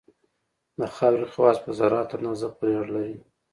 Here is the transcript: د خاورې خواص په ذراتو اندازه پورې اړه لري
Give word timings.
د 0.79 0.81
خاورې 0.95 1.25
خواص 1.33 1.57
په 1.65 1.71
ذراتو 1.79 2.15
اندازه 2.19 2.47
پورې 2.57 2.73
اړه 2.81 2.89
لري 2.95 3.15